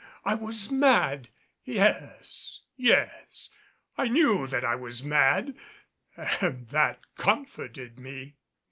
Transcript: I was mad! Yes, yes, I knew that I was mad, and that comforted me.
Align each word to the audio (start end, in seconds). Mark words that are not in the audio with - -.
I 0.25 0.33
was 0.33 0.71
mad! 0.71 1.29
Yes, 1.63 2.61
yes, 2.75 3.49
I 3.99 4.07
knew 4.07 4.47
that 4.47 4.65
I 4.65 4.73
was 4.73 5.03
mad, 5.03 5.55
and 6.17 6.67
that 6.69 7.01
comforted 7.17 7.99
me. 7.99 8.33